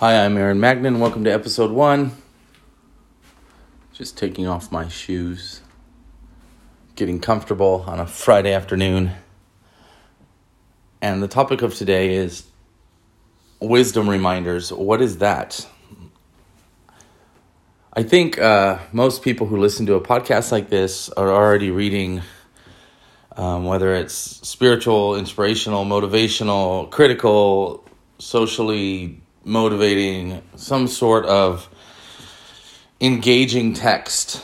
[0.00, 0.98] Hi, I'm Aaron Magnan.
[0.98, 2.12] Welcome to episode one.
[3.92, 5.60] Just taking off my shoes,
[6.96, 9.10] getting comfortable on a Friday afternoon.
[11.02, 12.44] And the topic of today is
[13.60, 14.72] wisdom reminders.
[14.72, 15.68] What is that?
[17.92, 22.22] I think uh, most people who listen to a podcast like this are already reading,
[23.36, 27.86] um, whether it's spiritual, inspirational, motivational, critical,
[28.18, 31.68] socially motivating, some sort of
[33.00, 34.42] engaging text,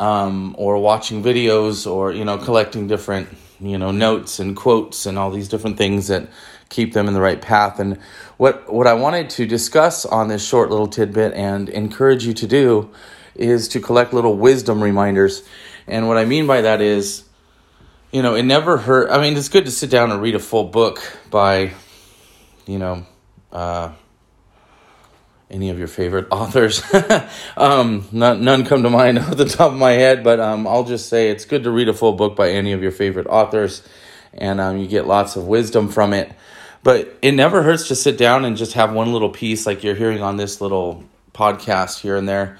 [0.00, 3.28] um, or watching videos, or you know, collecting different
[3.60, 6.28] you know notes and quotes and all these different things that
[6.68, 7.78] keep them in the right path.
[7.80, 7.98] And
[8.36, 12.46] what what I wanted to discuss on this short little tidbit and encourage you to
[12.46, 12.90] do
[13.34, 15.42] is to collect little wisdom reminders.
[15.86, 17.24] And what I mean by that is,
[18.12, 19.10] you know, it never hurt.
[19.10, 21.72] I mean, it's good to sit down and read a full book by,
[22.66, 23.06] you know,
[23.52, 23.92] uh,
[25.50, 26.82] any of your favorite authors.
[27.56, 30.84] um, not, none come to mind off the top of my head, but um, I'll
[30.84, 33.86] just say it's good to read a full book by any of your favorite authors,
[34.34, 36.32] and um, you get lots of wisdom from it.
[36.82, 39.94] But it never hurts to sit down and just have one little piece, like you're
[39.94, 42.58] hearing on this little podcast here and there,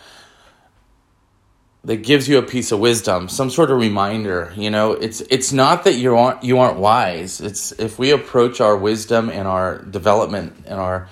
[1.85, 4.53] that gives you a piece of wisdom, some sort of reminder.
[4.57, 7.41] You know, it's it's not that you aren't you aren't wise.
[7.41, 11.09] It's if we approach our wisdom and our development and our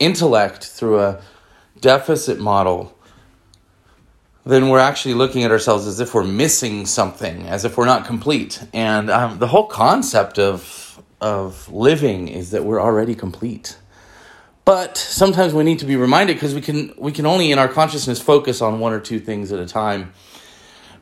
[0.00, 1.22] intellect through a
[1.80, 2.96] deficit model,
[4.44, 8.06] then we're actually looking at ourselves as if we're missing something, as if we're not
[8.06, 8.64] complete.
[8.72, 10.86] And um, the whole concept of
[11.20, 13.76] of living is that we're already complete.
[14.64, 17.68] But sometimes we need to be reminded because we can we can only in our
[17.68, 20.12] consciousness focus on one or two things at a time.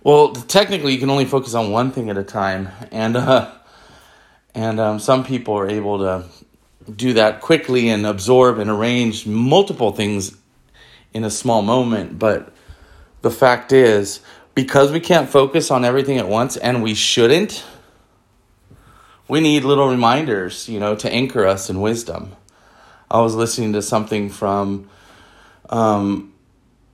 [0.03, 3.53] Well, technically, you can only focus on one thing at a time, and uh,
[4.55, 6.25] and um, some people are able to
[6.95, 10.37] do that quickly and absorb and arrange multiple things
[11.13, 12.19] in a small moment.
[12.19, 12.53] But
[13.23, 14.21] the fact is,
[14.55, 17.65] because we can't focus on everything at once, and we shouldn't,
[19.29, 22.35] we need little reminders, you know, to anchor us in wisdom.
[23.11, 24.89] I was listening to something from
[25.71, 26.33] um,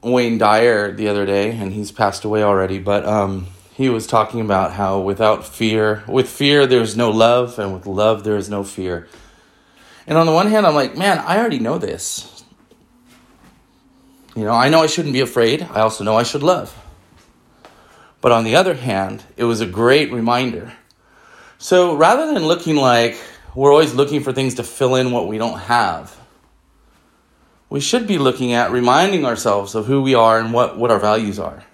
[0.03, 4.41] Wayne Dyer the other day, and he's passed away already, but um, he was talking
[4.41, 8.63] about how without fear, with fear, there's no love, and with love, there is no
[8.63, 9.09] fear.
[10.07, 12.45] And on the one hand, I'm like, man, I already know this.
[14.37, 15.63] You know, I know I shouldn't be afraid.
[15.63, 16.77] I also know I should love.
[18.21, 20.73] But on the other hand, it was a great reminder.
[21.59, 23.17] So rather than looking like
[23.55, 26.17] we're always looking for things to fill in what we don't have,
[27.71, 30.99] we should be looking at reminding ourselves of who we are and what, what our
[30.99, 31.65] values are.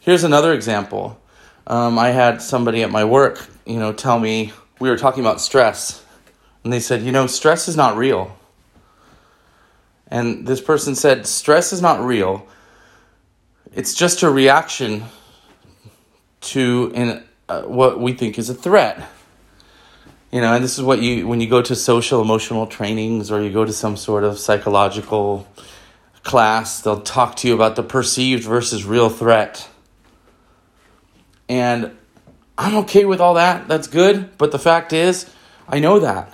[0.00, 1.20] Here's another example.
[1.66, 5.40] Um, I had somebody at my work, you know, tell me we were talking about
[5.40, 6.04] stress
[6.66, 8.36] and they said, You know, stress is not real.
[10.08, 12.44] And this person said, Stress is not real.
[13.72, 15.04] It's just a reaction
[16.40, 19.08] to uh, what we think is a threat.
[20.32, 23.40] You know, and this is what you, when you go to social emotional trainings or
[23.40, 25.46] you go to some sort of psychological
[26.24, 29.68] class, they'll talk to you about the perceived versus real threat.
[31.48, 31.96] And
[32.58, 33.68] I'm okay with all that.
[33.68, 34.36] That's good.
[34.36, 35.30] But the fact is,
[35.68, 36.32] I know that.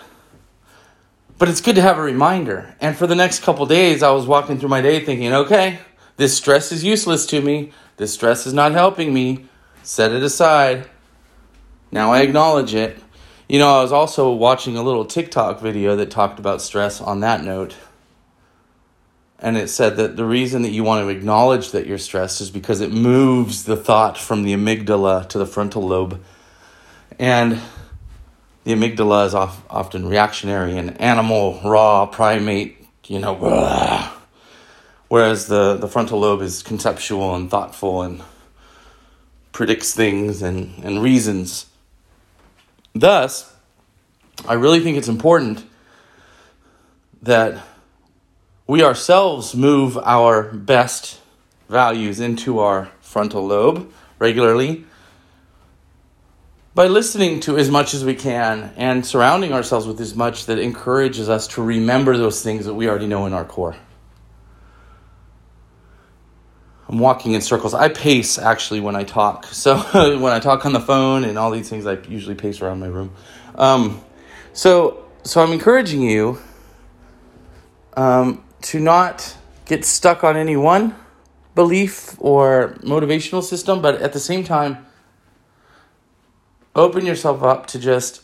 [1.42, 2.72] But it's good to have a reminder.
[2.80, 5.80] And for the next couple days, I was walking through my day thinking, okay,
[6.16, 7.72] this stress is useless to me.
[7.96, 9.48] This stress is not helping me.
[9.82, 10.88] Set it aside.
[11.90, 12.96] Now I acknowledge it.
[13.48, 17.18] You know, I was also watching a little TikTok video that talked about stress on
[17.22, 17.74] that note.
[19.40, 22.52] And it said that the reason that you want to acknowledge that you're stressed is
[22.52, 26.22] because it moves the thought from the amygdala to the frontal lobe.
[27.18, 27.60] And
[28.64, 34.12] the amygdala is off, often reactionary and animal, raw, primate, you know, blah.
[35.08, 38.22] whereas the, the frontal lobe is conceptual and thoughtful and
[39.52, 41.66] predicts things and, and reasons.
[42.94, 43.54] Thus,
[44.46, 45.64] I really think it's important
[47.22, 47.62] that
[48.66, 51.20] we ourselves move our best
[51.68, 54.84] values into our frontal lobe regularly
[56.74, 60.58] by listening to as much as we can and surrounding ourselves with as much that
[60.58, 63.76] encourages us to remember those things that we already know in our core.
[66.88, 67.74] I'm walking in circles.
[67.74, 69.46] I pace actually when I talk.
[69.52, 69.76] So
[70.18, 72.86] when I talk on the phone and all these things, I usually pace around my
[72.86, 73.12] room.
[73.54, 74.02] Um,
[74.52, 76.38] so so I'm encouraging you
[77.96, 79.36] um, to not
[79.66, 80.96] get stuck on any one
[81.54, 84.86] belief or motivational system, but at the same time
[86.74, 88.22] open yourself up to just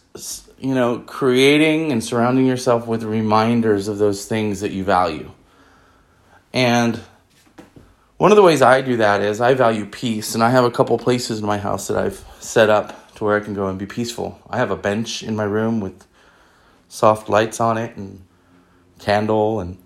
[0.60, 5.30] you know, creating and surrounding yourself with reminders of those things that you value.
[6.52, 7.00] And
[8.16, 10.70] one of the ways I do that is I value peace, and I have a
[10.70, 13.78] couple places in my house that I've set up to where I can go and
[13.78, 14.40] be peaceful.
[14.50, 16.06] I have a bench in my room with
[16.88, 18.24] soft lights on it and
[18.98, 19.78] candle and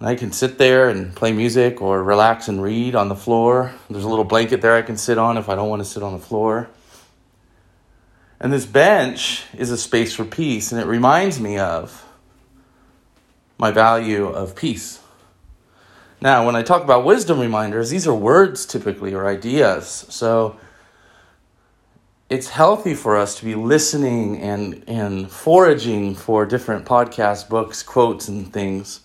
[0.00, 3.72] I can sit there and play music or relax and read on the floor.
[3.88, 6.02] There's a little blanket there I can sit on if I don't want to sit
[6.02, 6.68] on the floor.
[8.38, 12.04] And this bench is a space for peace, and it reminds me of
[13.58, 15.00] my value of peace.
[16.20, 20.06] Now, when I talk about wisdom reminders, these are words typically or ideas.
[20.08, 20.58] So
[22.28, 28.28] it's healthy for us to be listening and, and foraging for different podcasts, books, quotes,
[28.28, 29.00] and things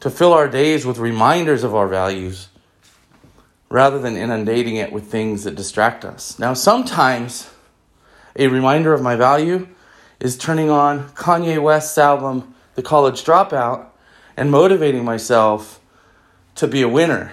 [0.00, 2.48] to fill our days with reminders of our values
[3.68, 6.38] rather than inundating it with things that distract us.
[6.38, 7.48] Now, sometimes
[8.36, 9.68] a reminder of my value
[10.20, 13.86] is turning on Kanye West's album, The College Dropout,
[14.36, 15.80] and motivating myself
[16.54, 17.32] to be a winner.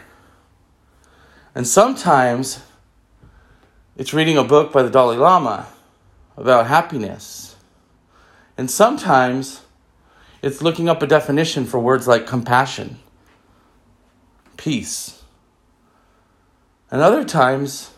[1.55, 2.61] And sometimes
[3.95, 5.67] it's reading a book by the Dalai Lama
[6.37, 7.55] about happiness.
[8.57, 9.61] And sometimes
[10.41, 12.99] it's looking up a definition for words like compassion,
[14.57, 15.21] peace.
[16.91, 17.91] And other times,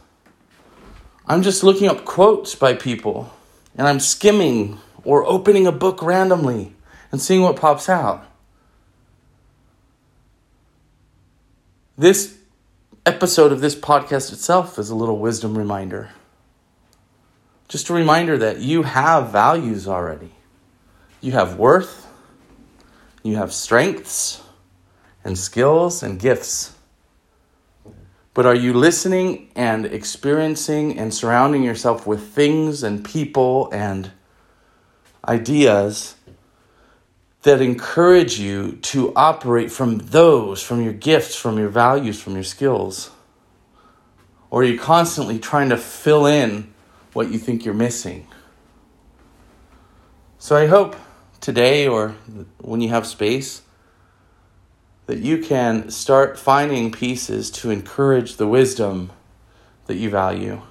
[1.31, 3.31] I'm just looking up quotes by people
[3.77, 6.75] and I'm skimming or opening a book randomly
[7.09, 8.25] and seeing what pops out.
[11.97, 12.37] This
[13.05, 16.09] episode of this podcast itself is a little wisdom reminder.
[17.69, 20.33] Just a reminder that you have values already.
[21.21, 22.07] You have worth,
[23.23, 24.43] you have strengths
[25.23, 26.75] and skills and gifts.
[28.33, 34.11] But are you listening and experiencing and surrounding yourself with things and people and
[35.27, 36.15] ideas
[37.43, 42.43] that encourage you to operate from those, from your gifts, from your values, from your
[42.43, 43.11] skills?
[44.49, 46.73] Or are you constantly trying to fill in
[47.13, 48.27] what you think you're missing?
[50.37, 50.95] So I hope
[51.41, 52.15] today or
[52.59, 53.61] when you have space
[55.05, 59.11] that you can start finding pieces to encourage the wisdom
[59.87, 60.61] that you value.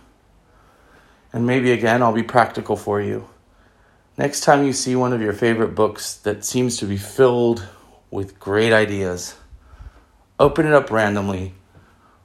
[1.33, 3.29] And maybe again, I'll be practical for you.
[4.17, 7.67] Next time you see one of your favorite books that seems to be filled
[8.11, 9.37] with great ideas,
[10.39, 11.55] open it up randomly,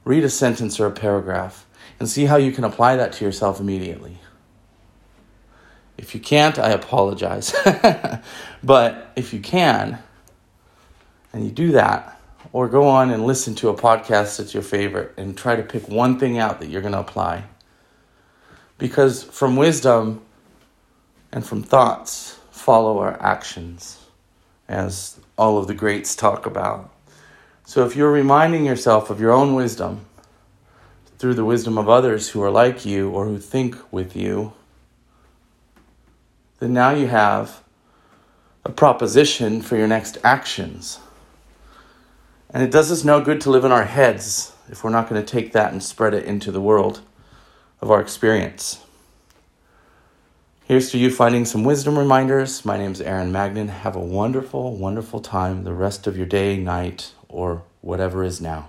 [0.04, 1.66] read a sentence or a paragraph,
[1.98, 4.18] and see how you can apply that to yourself immediately.
[5.96, 7.54] If you can't, I apologize.
[8.62, 9.98] but if you can,
[11.36, 12.18] and you do that,
[12.54, 15.86] or go on and listen to a podcast that's your favorite and try to pick
[15.86, 17.44] one thing out that you're going to apply.
[18.78, 20.22] Because from wisdom
[21.30, 24.02] and from thoughts follow our actions,
[24.66, 26.90] as all of the greats talk about.
[27.66, 30.06] So if you're reminding yourself of your own wisdom
[31.18, 34.54] through the wisdom of others who are like you or who think with you,
[36.60, 37.62] then now you have
[38.64, 40.98] a proposition for your next actions.
[42.50, 45.22] And it does us no good to live in our heads if we're not going
[45.22, 47.00] to take that and spread it into the world
[47.80, 48.80] of our experience.
[50.64, 52.64] Here's to you finding some wisdom reminders.
[52.64, 53.68] My name is Aaron Magnan.
[53.68, 58.68] Have a wonderful, wonderful time the rest of your day, night, or whatever is now.